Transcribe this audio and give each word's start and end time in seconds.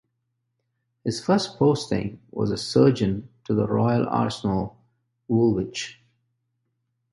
His 1.03 1.23
first 1.23 1.57
posting 1.59 2.21
was 2.31 2.51
as 2.51 2.59
a 2.59 2.63
surgeon 2.63 3.29
to 3.43 3.53
the 3.53 3.67
Royal 3.67 4.07
Arsenal, 4.09 4.79
Woolwich. 5.27 6.01